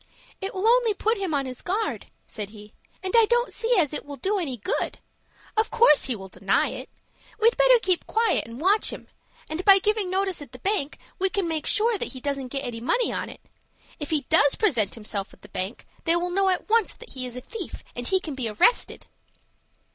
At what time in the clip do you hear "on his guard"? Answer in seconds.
1.35-2.07